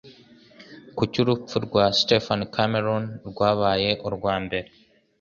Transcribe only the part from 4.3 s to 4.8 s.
mbere?